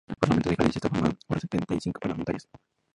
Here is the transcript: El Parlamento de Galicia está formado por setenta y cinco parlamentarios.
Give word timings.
El 0.09 0.15
Parlamento 0.15 0.49
de 0.49 0.55
Galicia 0.55 0.79
está 0.79 0.89
formado 0.89 1.15
por 1.27 1.39
setenta 1.39 1.75
y 1.75 1.79
cinco 1.79 1.99
parlamentarios. 1.99 2.49